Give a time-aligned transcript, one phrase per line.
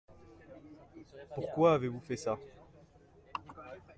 [1.35, 2.35] Pourquoi avez-vous fait ça?